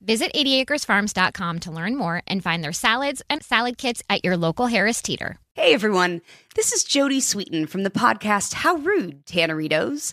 [0.00, 4.66] Visit 80acresfarms.com to learn more and find their salads and salad kits at your local
[4.66, 5.38] Harris Teeter.
[5.54, 6.20] Hey everyone,
[6.54, 10.12] this is Jodie Sweetin from the podcast How Rude, Tanneritos.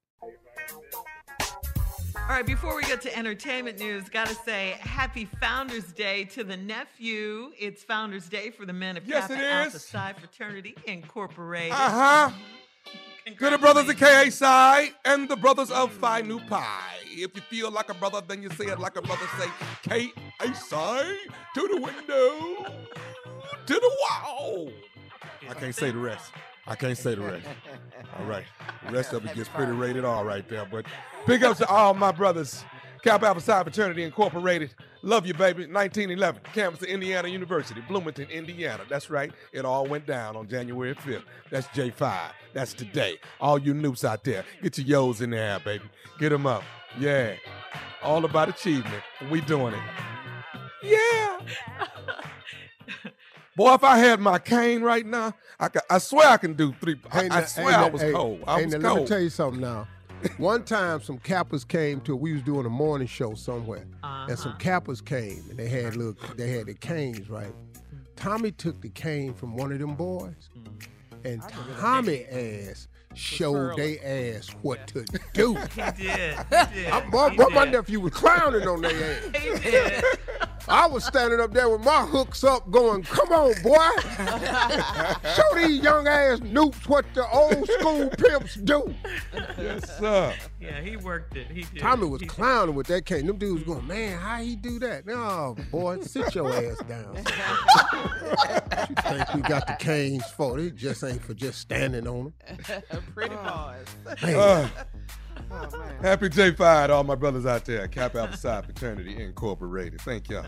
[2.28, 6.56] All right, before we get to entertainment news, gotta say happy Founders Day to the
[6.56, 7.52] nephew.
[7.56, 9.78] It's Founders Day for the men of Yes, Kappa it Alpha.
[9.78, 11.70] Psi Fraternity Incorporated.
[11.70, 12.32] Uh huh.
[13.26, 16.62] To the brothers of KA Psi and the brothers of Phi Nu Pi.
[17.06, 19.26] If you feel like a brother, then you say it like a brother.
[19.36, 21.02] Say KA Psi
[21.54, 22.72] to the window,
[23.66, 24.70] to the wall.
[25.50, 26.30] I can't say the rest.
[26.68, 27.46] I can't say the rest.
[28.16, 28.44] All right.
[28.86, 30.64] The rest of it gets pretty rated all right there.
[30.64, 30.86] But
[31.26, 32.64] big ups to all my brothers.
[33.06, 34.74] Kappa Alpha Psi Fraternity Incorporated.
[35.02, 35.60] Love you, baby.
[35.66, 38.82] 1911, campus of Indiana University, Bloomington, Indiana.
[38.88, 39.30] That's right.
[39.52, 41.22] It all went down on January 5th.
[41.48, 42.30] That's J5.
[42.52, 43.20] That's today.
[43.40, 45.84] All you Nupes out there, get your yo's in the air, baby.
[46.18, 46.64] Get them up.
[46.98, 47.36] Yeah.
[48.02, 49.04] All about achievement.
[49.30, 49.80] We doing it.
[50.82, 51.38] Yeah.
[53.56, 56.74] Boy, if I had my cane right now, I, could, I swear I can do
[56.80, 57.00] three.
[57.12, 58.42] I, I swear hey, I was hey, cold.
[58.48, 59.86] I hey, was now, Let me tell you something now.
[60.38, 62.16] One time, some cappers came to.
[62.16, 64.58] We was doing a morning show somewhere, and some uh-huh.
[64.58, 66.16] cappers came, and they had little.
[66.36, 67.52] They had the canes, right?
[67.52, 68.06] Mm.
[68.16, 70.86] Tommy took the cane from one of them boys, mm.
[71.24, 71.42] and
[71.78, 75.54] Tommy ass showed they ass what to do.
[75.74, 75.94] He did.
[75.94, 76.86] He did.
[76.90, 77.72] I, boy, He my did.
[77.72, 79.24] nephew was clowning on their ass.
[79.42, 80.04] He did.
[80.68, 83.88] I was standing up there with my hooks up, going, "Come on, boy!
[85.34, 88.94] Show these young ass Nupes what the old school pimps do."
[89.56, 90.34] Yes, sir.
[90.60, 91.48] Yeah, he worked it.
[91.50, 91.78] He did.
[91.78, 92.34] Tommy was He did.
[92.34, 93.26] clowning with that cane.
[93.26, 97.14] Them dudes going, "Man, how he do that?" No, boy, sit your ass down.
[97.14, 100.58] what you think we got the canes for?
[100.58, 102.82] It just ain't for just standing on them.
[103.14, 103.78] Pretty ah.
[104.14, 104.68] pause.
[105.50, 105.68] Oh,
[106.02, 107.86] happy J5 to all my brothers out there.
[107.88, 110.00] Kappa Alpha Psi Fraternity Incorporated.
[110.00, 110.44] Thank y'all.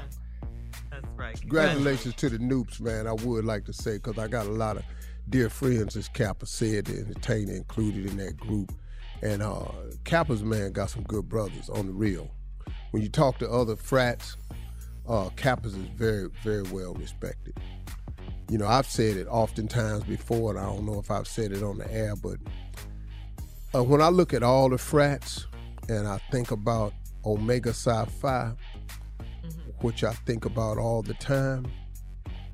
[0.90, 1.40] That's right.
[1.40, 3.06] Congratulations to the Nupes, man.
[3.06, 4.82] I would like to say because I got a lot of
[5.28, 8.72] dear friends, as Kappa said, the entertainer included in that group.
[9.22, 9.66] And uh,
[10.04, 12.30] Kappa's man got some good brothers on the real.
[12.90, 14.36] When you talk to other frats,
[15.08, 17.54] uh, Kappa's is very, very well respected.
[18.48, 21.62] You know, I've said it oftentimes before, and I don't know if I've said it
[21.62, 22.38] on the air, but
[23.74, 25.46] uh, when I look at all the frats
[25.88, 26.92] and I think about
[27.24, 28.52] Omega Psi Phi,
[29.80, 31.66] which I think about all the time,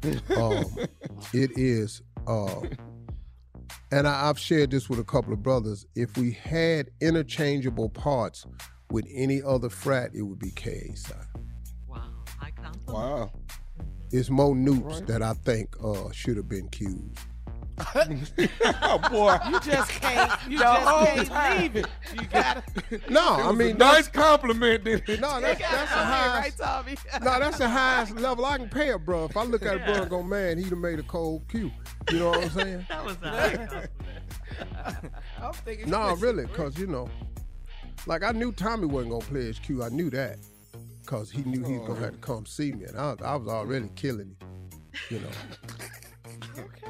[0.36, 0.64] um,
[1.32, 2.60] it is, uh,
[3.90, 5.86] and I, I've shared this with a couple of brothers.
[5.94, 8.46] If we had interchangeable parts
[8.90, 11.14] with any other frat, it would be KA Psi.
[11.88, 12.02] Wow,
[12.38, 12.88] high compliment.
[12.88, 13.30] Wow.
[14.10, 17.26] It's more Nupes that I think uh, should have been Ques.
[18.82, 19.36] oh boy.
[19.50, 20.30] You just can't.
[20.48, 21.60] You The just whole can't time.
[21.62, 21.86] leave it.
[22.14, 23.00] You got to.
[23.12, 24.84] No, It I mean a nice compliment.
[24.84, 25.20] Didn't it?
[25.20, 26.60] No, that's that's the highest.
[26.60, 26.94] right, Tommy?
[27.24, 29.24] No, that's the highest level I can pay a bro.
[29.24, 30.00] If I look at a bro Yeah.
[30.02, 31.72] and go, man, he'd have made a cold Que.
[32.12, 32.86] You know what I'm saying?
[32.88, 33.90] That was a high compliment.
[35.42, 35.90] I'm thinking.
[35.90, 37.08] no, really, because, you know,
[38.06, 39.82] like I knew Tommy wasn't going to play his cue.
[39.82, 40.38] I knew that
[41.02, 42.84] because he knew he was going to have to come see me.
[42.84, 44.70] And I, I was already killing him,
[45.10, 45.28] you know.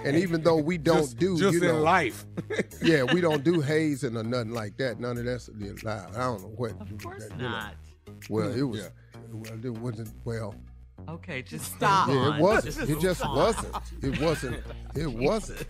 [0.05, 2.25] And even though we don't Just- do, just you in life.
[2.83, 5.01] yeah, we don't do hazing or nothing like that.
[5.01, 6.15] None of that's allowed.
[6.15, 6.73] I don't know what.
[6.81, 7.49] Of course you know.
[7.51, 7.75] not.
[8.29, 8.81] Well, it was.
[8.81, 8.89] Yeah.
[9.33, 10.11] Well, it wasn't.
[10.25, 10.55] Well,
[11.09, 12.09] Okay, just Stop.
[12.09, 12.77] yeah, it wasn't.
[12.77, 13.37] Just It just on.
[13.37, 13.75] wasn't.
[14.03, 14.57] It wasn't.
[14.95, 15.67] It wasn't.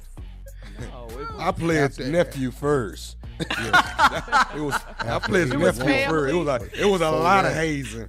[0.93, 3.17] Oh, I played After- nephew first.
[3.41, 4.81] it was.
[5.01, 6.33] I played It was nephew first.
[6.35, 6.81] It was a.
[6.81, 8.09] It was a So lot of hazing.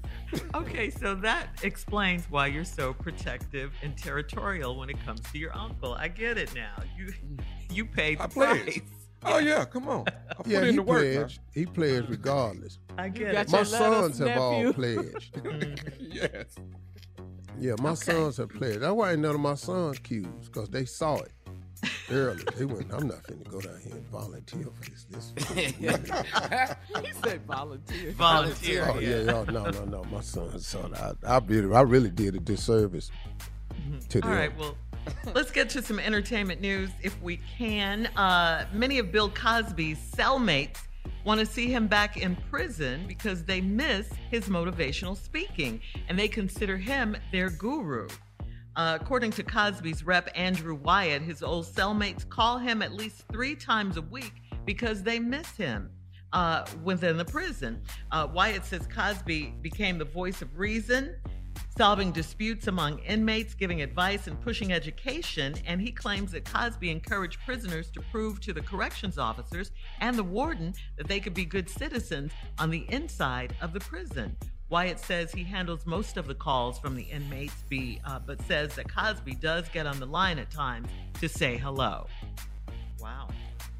[0.53, 5.55] Okay, so that explains why you're so protective and territorial when it comes to your
[5.55, 5.93] uncle.
[5.93, 6.75] I get it now.
[6.97, 7.11] You
[7.71, 8.63] you paid the I pledged.
[8.65, 8.81] price.
[9.23, 10.05] Oh yeah, come on.
[10.29, 11.03] I put Yeah, in he the work.
[11.07, 11.19] now.
[11.21, 11.39] pledged.
[11.53, 12.77] He pledged regardless.
[12.97, 13.51] I get got it.
[13.51, 14.73] My sons have all nephew.
[14.73, 15.33] pledged.
[15.43, 15.79] Mm.
[15.99, 16.45] yes.
[17.59, 18.11] Yeah, my Okay.
[18.11, 18.81] sons have pledged.
[18.81, 21.31] That's why ain't none of my sons Ques because they saw it
[22.11, 22.43] early.
[22.57, 25.33] They went, I'm not finna go down here and volunteer for this.
[25.33, 25.75] this.
[27.05, 28.11] he said volunteer.
[28.11, 28.87] Volunteer.
[28.89, 30.03] oh yeah, y'all, no, no, no.
[30.05, 30.93] My sons son.
[30.95, 33.11] I, I, really, I really did a disservice
[34.09, 34.29] to them.
[34.29, 34.75] All right, well,
[35.33, 38.07] let's get to some entertainment news if we can.
[38.17, 40.77] Uh, many of Bill Cosby's cellmates
[41.23, 46.27] want to see him back in prison because they miss his motivational speaking and they
[46.27, 48.07] consider him their guru.
[48.75, 53.55] Uh, according to Cosby's rep, Andrew Wyatt, his old cellmates call him at least three
[53.55, 54.33] times a week
[54.65, 55.89] because they miss him
[56.33, 57.81] uh, within the prison.
[58.11, 61.15] Uh, Wyatt says Cosby became the voice of reason,
[61.77, 65.55] solving disputes among inmates, giving advice, and pushing education.
[65.65, 70.23] And he claims that Cosby encouraged prisoners to prove to the corrections officers and the
[70.23, 74.35] warden that they could be good citizens on the inside of the prison.
[74.75, 78.75] Wyatt says he handles most of the calls from the inmates, be, uh, but says
[78.75, 80.89] that Cosby does get on the line at times
[81.21, 82.07] to say hello.
[82.99, 83.29] Wow.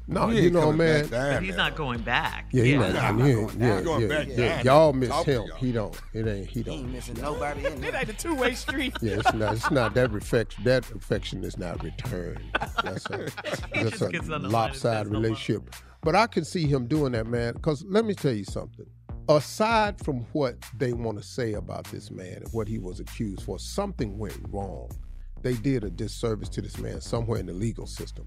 [0.08, 1.06] No, He you know, man.
[1.08, 1.58] down But he's there.
[1.58, 2.46] not going back.
[2.50, 2.78] Yeah, he's Yeah.
[2.78, 2.92] not.
[2.94, 4.00] Nah, Yeah, I'm yeah, going yeah, down.
[4.00, 4.62] Yeah, back yeah.
[4.62, 5.42] Y'all miss Talk him.
[5.48, 5.56] y'all.
[5.58, 6.00] He don't.
[6.14, 6.46] It ain't.
[6.48, 6.92] He He ain't don't.
[6.92, 8.96] missing nobody in It ain't a two way street.
[9.02, 9.52] Yeah, it's not.
[9.52, 10.64] It's not that affection.
[10.64, 12.40] That affection is not returned.
[12.82, 13.28] That's a,
[13.74, 15.20] that's a gets on the line and lopsided says hello.
[15.20, 15.74] relationship.
[16.00, 17.52] But I can see him doing that, man.
[17.52, 18.86] Because let me tell you something.
[19.28, 23.42] Aside from what they want to say about this man and what he was accused
[23.42, 24.88] for, something went wrong.
[25.42, 28.24] They did a disservice to this man somewhere in the legal system.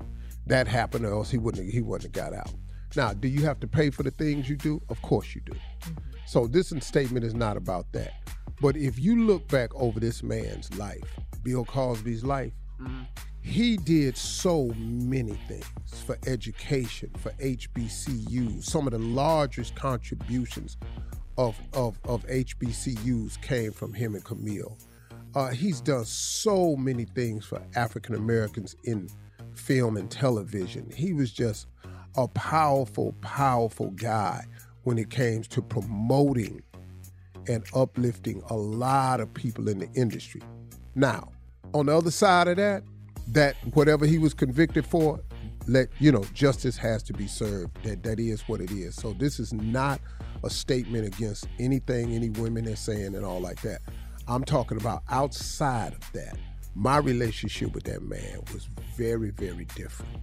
[0.47, 1.65] That happened, or else he wouldn't.
[1.65, 2.53] Have, he wouldn't have got out.
[2.95, 4.81] Now, do you have to pay for the things you do?
[4.89, 5.53] Of course you do.
[5.53, 5.93] Mm-hmm.
[6.25, 8.13] So this statement is not about that.
[8.61, 13.03] But if you look back over this man's life, Bill Cosby's life, mm-hmm.
[13.49, 15.65] He did so many things
[16.05, 18.63] for education, for HBCUs.
[18.63, 20.77] Some of the largest contributions
[21.37, 24.77] of, of, of HBCUs came from him and Camille.
[25.33, 29.09] Uh, he's done so many things for African Americans in
[29.55, 30.89] film and television.
[30.95, 31.67] He was just
[32.17, 34.45] a powerful, powerful guy
[34.83, 36.61] when it came to promoting
[37.47, 40.41] and uplifting a lot of people in the industry.
[40.93, 41.31] Now,
[41.73, 42.83] on the other side of that,
[43.33, 45.19] that whatever he was convicted for,
[45.67, 47.83] let you know, justice has to be served.
[47.83, 48.95] That that is what it is.
[48.95, 50.01] So this is not
[50.43, 53.81] a statement against anything any women are saying and all like that.
[54.27, 56.37] I'm talking about outside of that.
[56.75, 60.17] My relationship with that man was very, very different.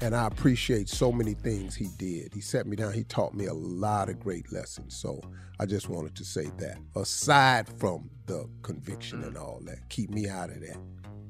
[0.00, 2.32] And I appreciate so many things he did.
[2.32, 2.92] He set me down.
[2.92, 4.96] He taught me a lot of great lessons.
[4.96, 5.20] So
[5.58, 6.78] I just wanted to say that.
[6.94, 10.76] Aside from the conviction and all that, keep me out of that.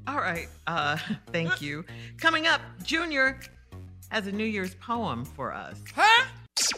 [0.08, 0.48] All right.
[0.66, 0.96] Uh,
[1.32, 1.84] thank you.
[2.16, 3.40] Coming up, Junior
[4.08, 5.82] has a New Year's poem for us.
[5.94, 6.26] Huh?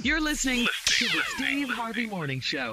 [0.03, 2.73] You're listening to the Steve Harvey Morning Show.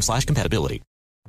[0.00, 0.82] slash compatibility.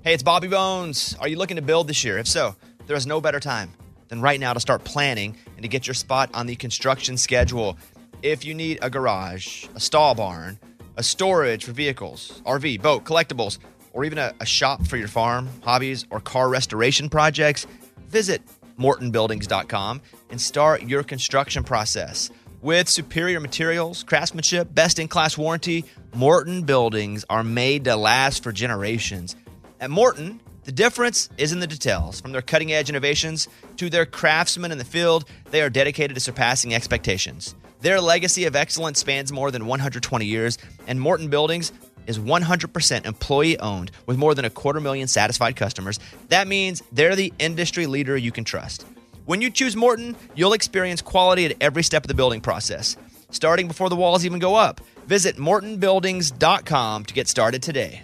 [0.03, 1.15] Hey, it's Bobby Bones.
[1.19, 2.17] Are you looking to build this year?
[2.17, 2.55] If so,
[2.87, 3.71] there is no better time
[4.07, 7.77] than right now to start planning and to get your spot on the construction schedule.
[8.23, 10.59] If you need a garage, a stall barn,
[10.97, 13.59] a storage for vehicles, RV, boat, collectibles,
[13.93, 17.67] or even a, a shop for your farm, hobbies, or car restoration projects,
[18.07, 18.41] visit
[18.79, 20.01] mortonbuildings.com
[20.31, 22.31] and start your construction process.
[22.62, 28.51] With superior materials, craftsmanship, best in class warranty, Morton buildings are made to last for
[28.51, 29.36] generations.
[29.80, 32.22] At Morton, the difference is in the details.
[32.22, 36.22] From their cutting edge innovations to their craftsmen in the field, they are dedicated to
[36.22, 37.56] surpassing expectations.
[37.80, 41.72] Their legacy of excellence spans more than 120 years, and Morton Buildings
[42.06, 46.00] is 100% employee owned with more than a quarter million satisfied customers.
[46.30, 48.86] That means they're the industry leader you can trust.
[49.31, 52.97] When you choose Morton, you'll experience quality at every step of the building process,
[53.29, 54.81] starting before the walls even go up.
[55.07, 58.03] Visit mortonbuildings.com to get started today.